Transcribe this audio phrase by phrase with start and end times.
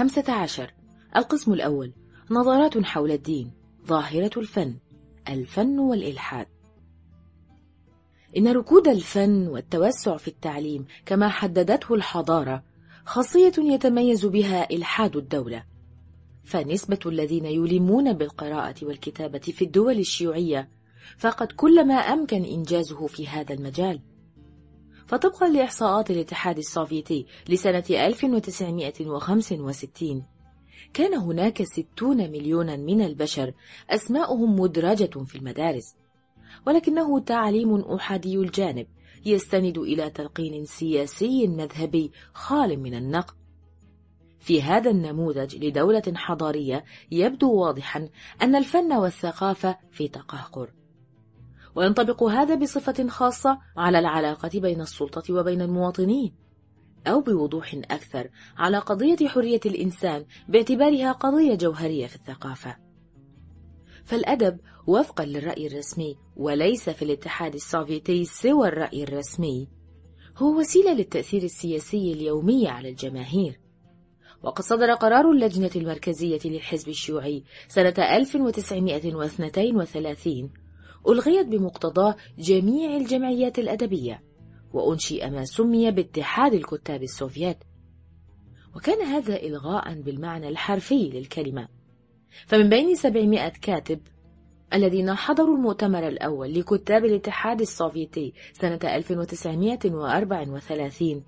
[0.00, 0.74] خمسة عشر.
[1.16, 1.92] القسم الأول.
[2.30, 3.50] نظرات حول الدين.
[3.86, 4.74] ظاهرة الفن.
[5.28, 6.46] الفن والإلحاد.
[8.36, 12.62] إن ركود الفن والتوسع في التعليم كما حددته الحضارة
[13.04, 15.64] خاصية يتميز بها إلحاد الدولة.
[16.44, 20.68] فنسبة الذين يلمون بالقراءة والكتابة في الدول الشيوعية
[21.18, 24.00] فقد كل ما أمكن إنجازه في هذا المجال
[25.10, 30.24] فطبقا لإحصاءات الاتحاد السوفيتي لسنة 1965
[30.94, 33.52] كان هناك 60 مليونا من البشر
[33.90, 35.96] أسماؤهم مدرجة في المدارس
[36.66, 38.86] ولكنه تعليم أحادي الجانب
[39.26, 43.34] يستند إلى تلقين سياسي مذهبي خال من النقد.
[44.40, 48.08] في هذا النموذج لدولة حضارية يبدو واضحا
[48.42, 50.70] أن الفن والثقافة في تقهقر.
[51.74, 56.34] وينطبق هذا بصفة خاصة على العلاقة بين السلطة وبين المواطنين
[57.06, 62.76] أو بوضوح أكثر على قضية حرية الإنسان باعتبارها قضية جوهرية في الثقافة.
[64.04, 69.68] فالأدب وفقا للرأي الرسمي وليس في الاتحاد السوفيتي سوى الرأي الرسمي
[70.36, 73.60] هو وسيلة للتأثير السياسي اليومي على الجماهير.
[74.42, 80.50] وقد صدر قرار اللجنة المركزية للحزب الشيوعي سنة 1932
[81.08, 84.22] ألغيت بمقتضاه جميع الجمعيات الأدبية
[84.72, 87.64] وأنشئ ما سمي باتحاد الكتاب السوفيات
[88.76, 91.68] وكان هذا إلغاء بالمعنى الحرفي للكلمة.
[92.46, 94.00] فمن بين 700 كاتب
[94.72, 101.24] الذين حضروا المؤتمر الأول لكتاب الاتحاد السوفيتي سنة 1934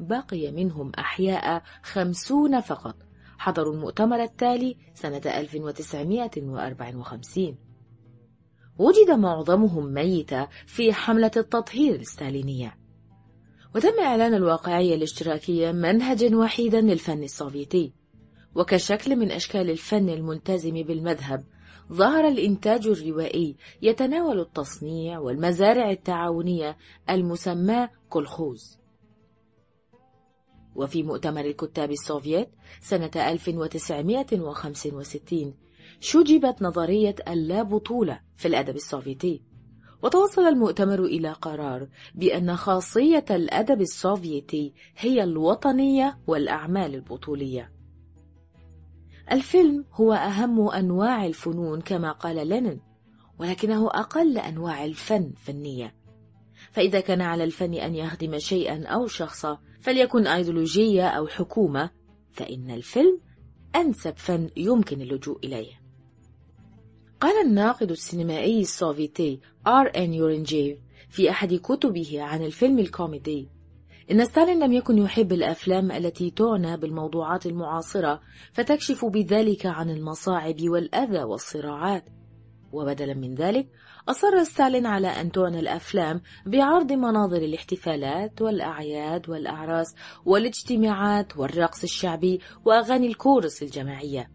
[0.00, 2.96] بقي منهم أحياء خمسون فقط
[3.38, 7.56] حضروا المؤتمر التالي سنة 1954
[8.78, 12.76] وجد معظمهم ميتة في حملة التطهير الستالينية
[13.74, 17.92] وتم إعلان الواقعية الاشتراكية منهجا وحيدا للفن السوفيتي.
[18.54, 21.44] وكشكل من أشكال الفن الملتزم بالمذهب
[21.92, 26.76] ظهر الإنتاج الروائي يتناول التصنيع والمزارع التعاونية
[27.10, 28.78] المسماة كولخوز.
[30.76, 32.48] وفي مؤتمر الكتاب السوفيت
[32.80, 35.54] سنة 1965
[36.00, 39.42] شجبت نظرية اللا بطولة في الأدب السوفيتي.
[40.02, 47.72] وتوصل المؤتمر إلى قرار بأن خاصية الأدب السوفيتي هي الوطنية والأعمال البطولية.
[49.32, 52.80] الفيلم هو أهم أنواع الفنون كما قال لينين
[53.38, 55.94] ولكنه أقل أنواع الفن فنية
[56.72, 61.90] فإذا كان على الفن أن يخدم شيئا أو شخصا فليكن أيديولوجية أو حكومة
[62.30, 63.20] فإن الفيلم
[63.76, 65.85] أنسب فن يمكن اللجوء إليه.
[67.20, 70.78] قال الناقد السينمائي السوفيتي آر إن يورنجيف
[71.10, 73.48] في أحد كتبه عن الفيلم الكوميدي.
[74.10, 78.20] إن ستالين لم يكن يحب الأفلام التي تعنى بالموضوعات المعاصرة
[78.52, 82.04] فتكشف بذلك عن المصاعب والأذى والصراعات.
[82.72, 83.68] وبدلا من ذلك
[84.08, 89.94] أصر ستالين على أن تعنى الأفلام بعرض مناظر الاحتفالات والأعياد والأعراس
[90.24, 94.30] والاجتماعات والرقص الشعبي وأغاني الكورس الجماعية.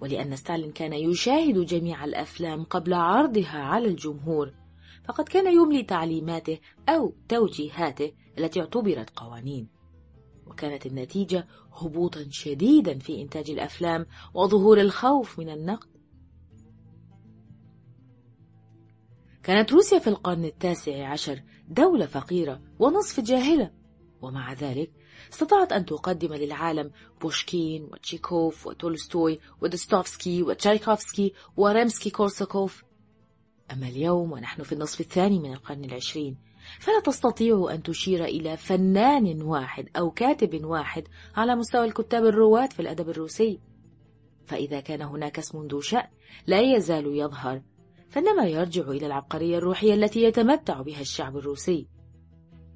[0.00, 4.54] ولأن ستالين كان يشاهد جميع الأفلام قبل عرضها على الجمهور
[5.04, 9.68] فقد كان يملي تعليماته أو توجيهاته التي اعتبرت قوانين.
[10.46, 15.88] وكانت النتيجة هبوطا شديدا في إنتاج الأفلام وظهور الخوف من النقد.
[19.42, 23.79] كانت روسيا في القرن التاسع عشر دولة فقيرة ونصف جاهلة.
[24.22, 24.90] ومع ذلك
[25.32, 32.84] استطاعت أن تقدم للعالم بوشكين وتشيكوف وتولستوي ودستوفسكي وتشايكوفسكي وريمسكي كورساكوف.
[33.72, 36.36] أما اليوم ونحن في النصف الثاني من القرن العشرين
[36.80, 42.80] فلا تستطيع أن تشير إلى فنان واحد أو كاتب واحد على مستوى الكتاب الرواة في
[42.80, 43.60] الأدب الروسي.
[44.46, 46.08] فإذا كان هناك اسم ذو شأن
[46.46, 47.62] لا يزال يظهر
[48.10, 51.86] فإنما يرجع إلى العبقرية الروحية التي يتمتع بها الشعب الروسي.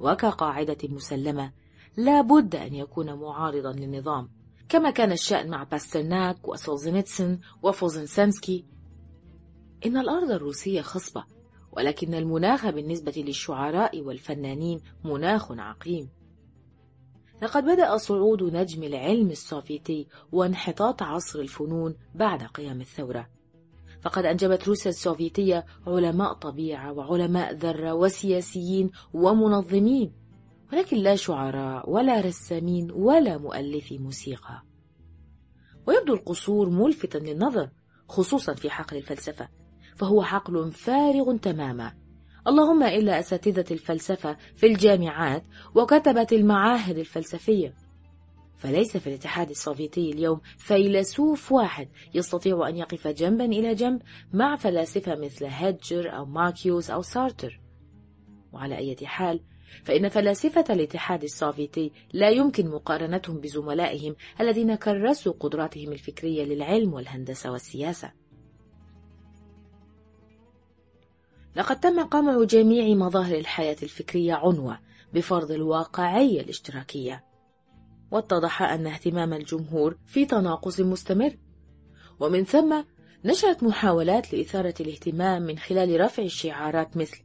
[0.00, 1.52] وكقاعدة مسلمة
[1.96, 4.28] لا بد أن يكون معارضا للنظام
[4.68, 8.64] كما كان الشأن مع باسترناك وسولزينيتسن وفوزنسانسكي.
[9.86, 11.24] إن الأرض الروسية خصبة
[11.72, 16.08] ولكن المناخ بالنسبة للشعراء والفنانين مناخ عقيم.
[17.42, 23.28] لقد بدأ صعود نجم العلم السوفيتي وانحطاط عصر الفنون بعد قيام الثورة.
[24.02, 30.12] فقد أنجبت روسيا السوفيتية علماء طبيعة وعلماء ذرة وسياسيين ومنظمين
[30.72, 34.62] ولكن لا شعراء ولا رسامين ولا مؤلفي موسيقى.
[35.86, 37.70] ويبدو القصور ملفتا للنظر
[38.08, 39.48] خصوصا في حقل الفلسفة
[39.96, 41.92] فهو حقل فارغ تماما.
[42.46, 45.44] اللهم إلا أساتذة الفلسفة في الجامعات
[45.74, 47.74] وكتبة المعاهد الفلسفية.
[48.60, 54.02] فليس في الاتحاد السوفيتي اليوم فيلسوف واحد يستطيع أن يقف جنبا إلى جنب
[54.32, 57.60] مع فلاسفة مثل هيدجر أو ماركيوز أو سارتر.
[58.52, 59.40] وعلى أي حال
[59.84, 68.12] فإن فلاسفة الاتحاد السوفيتي لا يمكن مقارنتهم بزملائهم الذين كرسوا قدراتهم الفكرية للعلم والهندسة والسياسة.
[71.56, 74.78] لقد تم قمع جميع مظاهر الحياة الفكرية عنوة
[75.14, 77.29] بفرض الواقعية الاشتراكية.
[78.10, 81.36] واتضح أن اهتمام الجمهور في تناقص مستمر.
[82.20, 82.82] ومن ثم
[83.24, 87.22] نشأت محاولات لإثارة الاهتمام من خلال رفع الشعارات مثل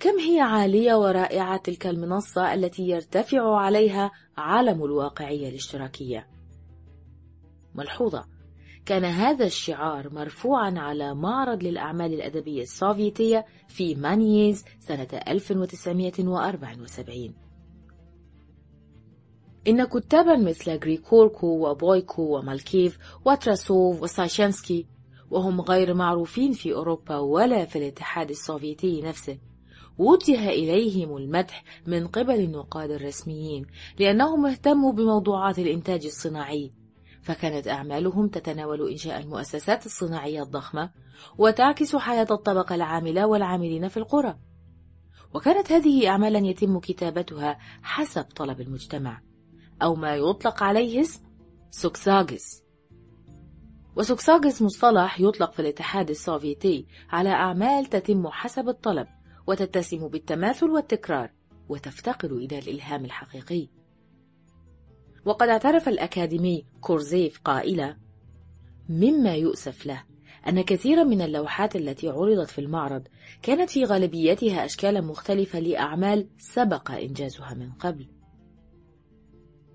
[0.00, 6.28] كم هي عالية ورائعة تلك المنصة التي يرتفع عليها علم الواقعية الاشتراكية؟
[7.74, 8.24] ملحوظة
[8.86, 17.47] كان هذا الشعار مرفوعا على معرض للأعمال الأدبية السوفيتية في مانييز سنة 1974
[19.68, 24.86] إن كتابا مثل غريكوركو وبويكو ومالكيف وتراسوف وسايشنسكي
[25.30, 29.38] وهم غير معروفين في أوروبا ولا في الاتحاد السوفيتي نفسه.
[29.98, 33.66] وجه إليهم المدح من قبل النقاد الرسميين
[33.98, 36.72] لأنهم اهتموا بموضوعات الإنتاج الصناعي.
[37.22, 40.90] فكانت أعمالهم تتناول إنشاء المؤسسات الصناعية الضخمة
[41.38, 44.38] وتعكس حياة الطبقة العاملة والعاملين في القرى.
[45.34, 49.27] وكانت هذه أعمالا يتم كتابتها حسب طلب المجتمع.
[49.82, 51.22] أو ما يطلق عليه اسم
[51.70, 52.62] سوكساغس
[53.96, 59.06] وسوكساغس مصطلح يطلق في الاتحاد السوفيتي على أعمال تتم حسب الطلب
[59.46, 61.30] وتتسم بالتماثل والتكرار
[61.68, 63.68] وتفتقر إلى الإلهام الحقيقي.
[65.24, 67.96] وقد اعترف الأكاديمي كورزيف قائلا
[68.88, 70.04] مما يؤسف له
[70.48, 73.08] أن كثيرا من اللوحات التي عرضت في المعرض
[73.42, 78.17] كانت في غالبيتها أشكالا مختلفة لأعمال سبق إنجازها من قبل.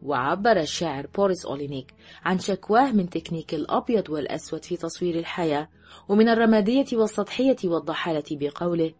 [0.03, 5.69] وعبر الشاعر بوريس أولينيك عن شكواه من تكنيك الأبيض والأسود في تصوير الحياة
[6.09, 8.93] ومن الرمادية والسطحية والضحالة بقوله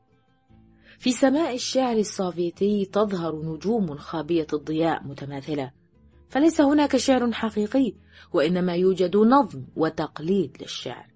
[1.00, 5.72] في سماء الشعر السوفيتي تظهر نجوم خابية الضياء متماثلة
[6.30, 7.94] فليس هناك شعر حقيقي
[8.34, 11.08] وإنما يوجد نظم وتقليد للشعر.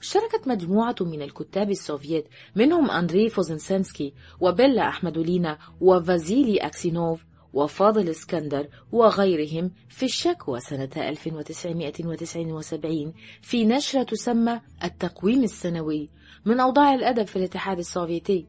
[0.00, 9.70] اشتركت مجموعة من الكتاب السوفييت منهم أندري فوزنسنسكي وبيلا أحمدولينا وفازيلي أكسينوف وفاضل اسكندر وغيرهم
[9.88, 13.12] في الشكوى سنة 1979
[13.42, 16.10] في نشرة تسمى التقويم السنوي
[16.44, 18.46] من أوضاع الأدب في الاتحاد السوفيتي.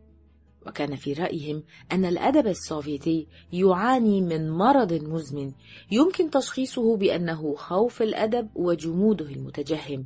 [0.67, 5.51] وكان في رأيهم أن الأدب السوفيتي يعاني من مرض مزمن
[5.91, 10.05] يمكن تشخيصه بأنه خوف الأدب وجموده المتجهم.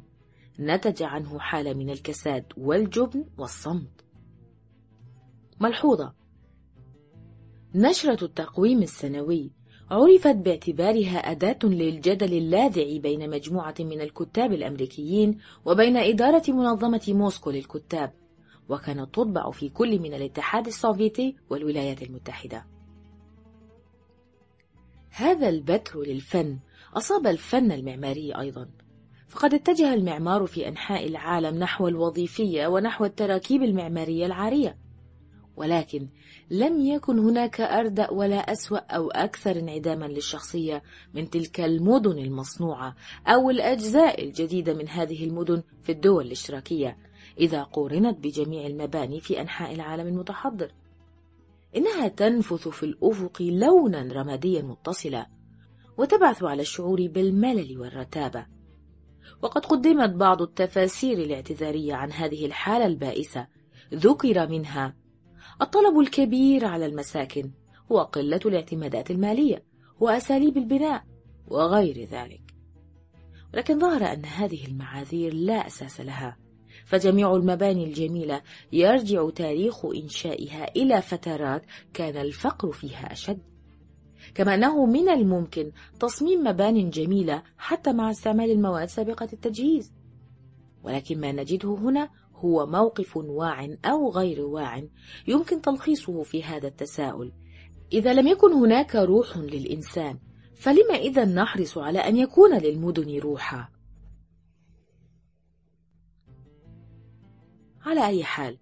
[0.59, 4.05] نتج عنه حالة من الكساد والجبن والصمت.
[5.59, 6.13] ملحوظة.
[7.77, 9.51] نشرة التقويم السنوي.
[9.91, 18.13] عرفت باعتبارها أداة للجدل اللاذع بين مجموعة من الكتاب الأمريكيين وبين إدارة منظمة موسكو للكتاب
[18.69, 22.65] وكانت تطبع في كل من الاتحاد السوفيتي والولايات المتحدة.
[25.09, 26.59] هذا البتر للفن
[26.93, 28.69] أصاب الفن المعماري أيضا.
[29.27, 34.84] فقد اتجه المعمار في أنحاء العالم نحو الوظيفية ونحو التراكيب المعمارية العارية.
[35.57, 36.07] ولكن
[36.49, 42.95] لم يكن هناك أردأ ولا أسوأ أو أكثر انعداما للشخصية من تلك المدن المصنوعة
[43.27, 46.97] أو الأجزاء الجديدة من هذه المدن في الدول الاشتراكية
[47.39, 50.71] إذا قورنت بجميع المباني في أنحاء العالم المتحضر.
[51.77, 55.27] إنها تنفث في الأفق لونا رماديا متصلا
[55.97, 58.45] وتبعث على الشعور بالملل والرتابة.
[59.41, 63.47] وقد قدمت بعض التفاسير الاعتذارية عن هذه الحالة البائسة
[63.93, 64.95] ذكر منها
[65.61, 67.51] الطلب الكبير على المساكن
[67.89, 69.63] وقلة الاعتمادات المالية
[69.99, 71.03] وأساليب البناء
[71.47, 72.41] وغير ذلك.
[73.53, 76.37] ولكن ظهر أن هذه المعاذير لا أساس لها
[76.85, 83.55] فجميع المباني الجميلة يرجع تاريخ إنشائها إلى فترات كان الفقر فيها أشد.
[84.35, 89.93] كما أنه من الممكن تصميم مبان جميلة حتى مع استعمال المواد سابقة التجهيز
[90.83, 94.83] ولكن ما نجده هنا هو موقف واع أو غير واع
[95.27, 97.31] يمكن تلخيصه في هذا التساؤل.
[97.93, 100.19] إذا لم يكن هناك روح للإنسان
[100.55, 103.69] فلما إذا نحرص على أن يكون للمدن روحا؟
[107.81, 108.57] على أي حال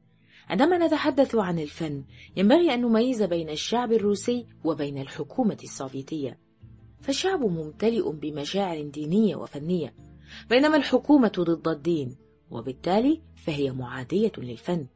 [0.49, 2.03] عندما نتحدث عن الفن
[2.37, 6.39] ينبغي أن نميز بين الشعب الروسي وبين الحكومة السوفيتية.
[7.01, 9.95] فالشعب ممتلئ بمشاعر دينية وفنية
[10.49, 12.17] بينما الحكومة ضد الدين.
[12.53, 14.87] وبالتالي فهي معادية للفن.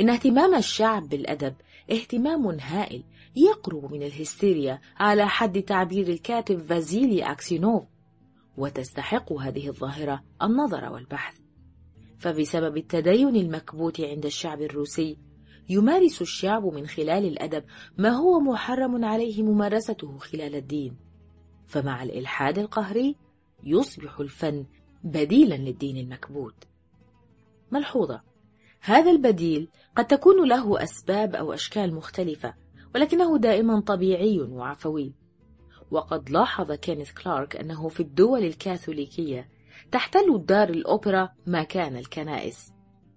[0.00, 1.54] إن اهتمام الشعب بالأدب
[1.90, 3.04] اهتمام هائل
[3.36, 7.84] يقرب من الهستيريا على حد تعبير الكاتب فازيلي أكسينوف
[8.56, 11.34] وتستحق هذه الظاهرة النظر والبحث.
[12.18, 15.18] فبسبب التدين المكبوت عند الشعب الروسي
[15.68, 17.64] يمارس الشعب من خلال الأدب
[17.98, 20.96] ما هو محرم عليه ممارسته خلال الدين.
[21.66, 23.16] فمع الإلحاد القهري
[23.64, 24.66] يصبح الفن
[25.04, 26.64] بديلا للدين المكبوت.
[27.70, 28.22] ملحوظة.
[28.80, 32.54] هذا البديل قد تكون له أسباب أو أشكال مختلفة
[32.94, 35.14] ولكنه دائما طبيعي وعفوي.
[35.90, 39.48] وقد لاحظ كينيث كلارك أنه في الدول الكاثوليكية
[39.92, 42.72] تحتل دار الأوبرا مكان الكنائس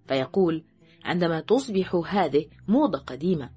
[0.08, 0.64] فيقول
[1.04, 3.50] عندما تصبح هذه موضة قديمة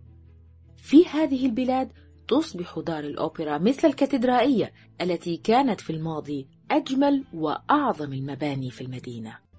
[0.77, 1.93] في هذه البلاد
[2.29, 9.50] تصبح دار الأوبرا مثل الكاتدرائية التي كانت في الماضي أجمل وأعظم المباني في المدينة.